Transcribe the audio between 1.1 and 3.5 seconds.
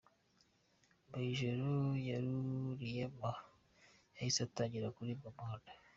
ijoro yaruriyemo